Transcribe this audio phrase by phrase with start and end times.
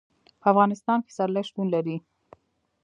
[0.41, 1.97] په افغانستان کې پسرلی شتون لري.